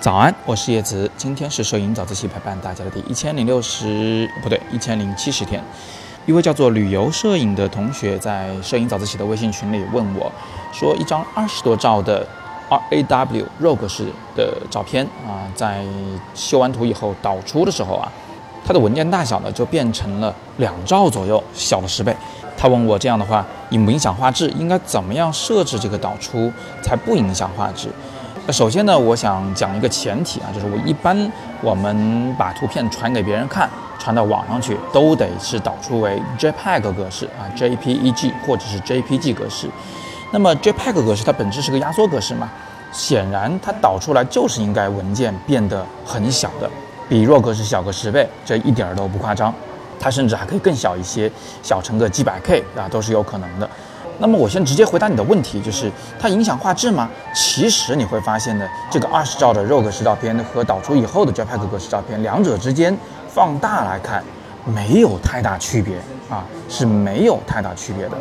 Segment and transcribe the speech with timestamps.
[0.00, 5.62] 早安，我是叶子，今天是摄影早自习陪伴大家的第一千零六十，不对，一千零七十天。
[6.26, 10.32] 一位叫做旅游摄影的同学在摄影早自习的微信群里问我，
[10.72, 12.26] 说一张二十多兆的
[12.70, 15.84] RAW RAW 格式的照片啊，在
[16.34, 18.10] 修完图以后导出的时候啊，
[18.64, 22.14] 它的文件大小呢就变成了两兆左右，小了十倍。
[22.56, 24.48] 他问我这样的话影不影响画质？
[24.58, 26.52] 应该怎么样设置这个导出
[26.82, 27.88] 才不影响画质？
[28.46, 31.30] 那首先呢，我想讲一个前提啊，就是我一般
[31.60, 33.68] 我们把图片传给别人看，
[33.98, 39.68] 传到网上去，都得是导出为 JPEG 格式啊，JPEG 或者是 JPG 格式。
[40.32, 42.50] 那么 JPEG 格式它本质是个压缩格式嘛，
[42.90, 46.68] 显然它导出来就是应该文件变得很小的，
[47.08, 49.52] 比 RAW 格式小个十倍，这一点都不夸张。
[50.00, 51.30] 它甚至还可以更小一些，
[51.62, 53.68] 小成个几百 K 啊，都是有可能的。
[54.20, 55.90] 那么我先直接回答你的问题，就是
[56.20, 57.08] 它影响画质吗？
[57.34, 62.96] 其实你会发现呢，这个二十兆的 RAW 格式照片和导出以后的 JPEG 格式照片，两者之间
[63.28, 64.22] 放大来看，
[64.64, 65.96] 没有太大区别
[66.28, 68.18] 啊，是没有太大区别的。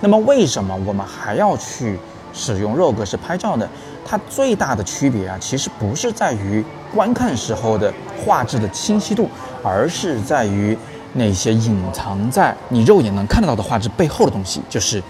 [0.00, 1.98] 那么为什么我们还要去
[2.32, 3.66] 使用 RAW 格式拍照呢？
[4.04, 7.92] 它最大的区别啊，其实不是在于观看时候的
[8.24, 9.28] 画质的清晰度，
[9.62, 10.76] 而是在于
[11.14, 15.02] 那些隐藏在你肉眼能看得到的画质背后的东西，就是。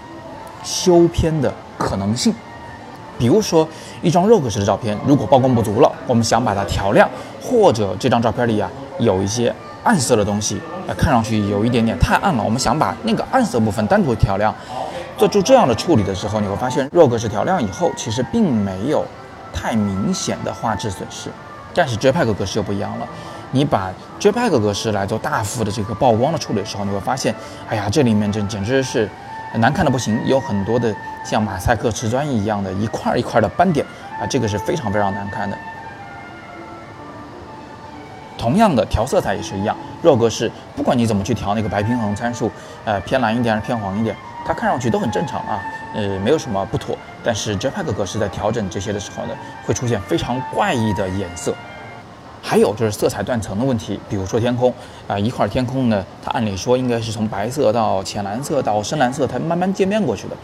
[0.63, 2.33] 修片的可能性，
[3.19, 3.69] 比如说
[4.01, 7.07] 一张肉格式的照片，如果曝光不足了，我们想把它调亮，
[7.39, 14.51] 或者这张照片里啊有一些暗色的东西，啊看上去有一点点太暗了，我们想把那个暗色部分单独调亮，
[15.17, 19.05] 做出这样的处理的时候，你会发现肉格式调亮以后，其实并没有
[19.53, 21.29] 太明显的画质损失，
[21.73, 23.07] 但是 JPEG 格式又不一样了，
[23.51, 27.33] 你把 JPEG 格式来做大幅的这个曝光的处理的时候，你会发现，
[27.69, 29.09] 哎呀，这里面这简直是。
[29.59, 30.93] 难看的不行，有很多的
[31.23, 33.85] 像马赛克瓷砖一样的一块一块的斑点
[34.19, 35.57] 啊，这个是非常非常难看的。
[38.37, 39.73] 同样的调色彩也是一样，
[40.05, 42.49] 肉格式不管你怎么去调那个白平衡参数，
[42.85, 45.59] 呃偏蓝一点还是偏黄一点，它看上去都很正常啊，
[45.95, 46.95] 呃没有什么不妥。
[47.23, 49.33] 但是 JPEG 格式在调整这些的时候呢，
[49.65, 51.55] 会出现非常怪异的颜色。
[52.39, 54.71] 还有就是色彩断层的问题，比如说天空
[55.07, 60.35] 啊，一块天空呢，它按理说应该是从白色到浅蓝色到深蓝色，它慢慢渐变过去的。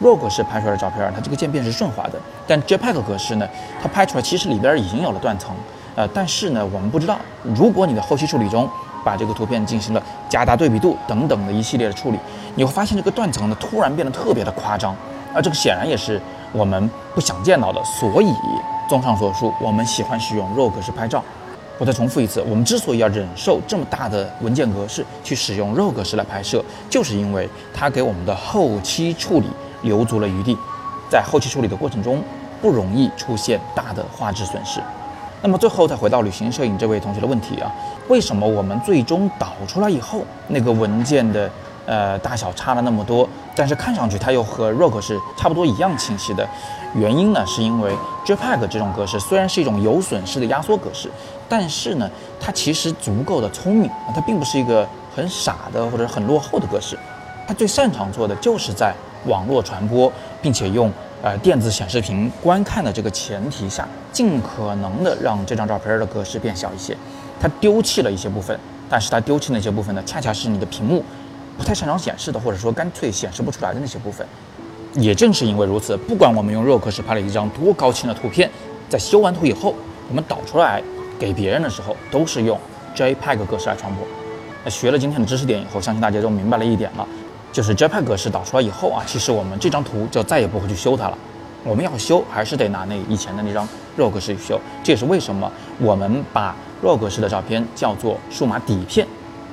[0.00, 2.12] RAW 格式拍出来的照片，它这个渐变是顺滑的，
[2.46, 3.46] 但 JPEG 格式呢，
[3.82, 5.54] 它拍出来其实里边已经有了断层，
[5.94, 7.18] 呃，但是呢，我们不知道，
[7.54, 8.66] 如果你的后期处理中
[9.04, 12.18] 把这个图片进行了加大对比度等等的一系列的处理，
[12.54, 14.94] 你会发现这个断层呢突然变得特别的夸张，
[15.34, 16.20] 而这个显然也是
[16.52, 17.82] 我们不想见到的。
[17.84, 18.32] 所以，
[18.88, 21.22] 综上所述，我们喜欢使用 RAW 格式拍照。
[21.78, 29.46] 我再重复一次，我们之所以要忍受这么大的文件格式去使用 RAW 格式来拍摄，就是因为它给我们的后期处理
[29.80, 30.54] 留足了余地，
[31.08, 32.22] 在后期处理的过程中
[32.60, 34.78] 不容易出现大的画质损失。
[35.42, 37.72] 那么最后再回到旅行摄影这位同学的问题啊，
[38.08, 41.50] 为什么我们最终导出来以后那个文件的？
[41.86, 46.48] 呃，大小差了那么多，但是看上去它又和 RAW 格式差不多一样清晰的
[46.94, 47.92] 原因呢，是因为
[48.24, 51.10] JPEG 这种格式虽然是一种有损失的压缩格式，
[51.48, 52.08] 但是呢，
[52.38, 54.86] 它其实足够的聪明，它并不是一个
[55.16, 56.96] 很傻的或者很落后的格式，
[57.48, 58.94] 它最擅长做的就是在
[59.26, 60.92] 网络传播，并且用
[61.22, 66.96] 呃电子显示屏观看的这个前提下，尽可能的让这张照片的格式变小一些，
[67.40, 68.58] 它丢弃了一些部分，
[68.88, 71.04] 但是它丢弃那些部分呢，恰恰是你的屏幕。
[71.58, 74.26] 不太擅长显示的，或者说干脆显示不出来的那些部分，
[74.94, 78.50] 也正是因为如此，不管我们用 RAW 格式拍了一张多高清的图片，
[78.88, 79.74] 在修完图以后，
[80.08, 80.82] 我们导出来
[81.18, 82.58] 给别人的时候，都是用
[82.96, 84.06] JPEG 格式来传播。
[84.64, 87.06] 那学了今天的知识点以后，相信大家都明白了一点了，
[87.52, 91.18] 就是 JPEG 格式导出来以后啊，其实我们这张图就再也不会去修它了。
[91.64, 93.68] 我们要修，还是得拿那以前的那张
[93.98, 94.60] RAW 格式去修。
[94.82, 99.06] 这也是为什么我们把 RAW 格式的照片叫做数码底片。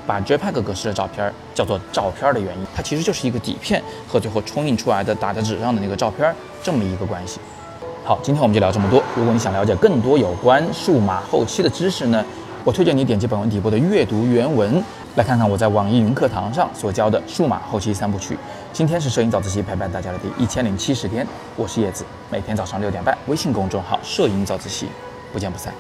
[0.06, 6.34] 把 JPEG 格式的照片叫做照片的原因，它其实就是一个底片和最后冲印出来的打在纸上的那个照片
[6.64, 7.42] 这么一个关系。
[8.06, 9.04] 好，今天我们就聊这么多。
[9.18, 12.24] 如果你想了解更多有关数码后期的知识呢，
[12.64, 14.84] 我推荐你点击本文底部的阅读原文，
[15.16, 18.38] 来看看我在网易云课堂上所教的数码后期三部曲。
[18.74, 21.26] 今天是摄影早自习陪伴大家的第一千零七十天，
[21.56, 24.88] 我是叶子，每天早上六点半，微信公众号摄影早自习，
[25.32, 25.74] 不见不散。